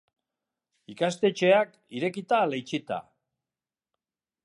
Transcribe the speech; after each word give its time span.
Ikastetxeak, 0.93 1.77
irekita 1.99 2.43
ala 2.47 2.61
itxita? 2.65 3.01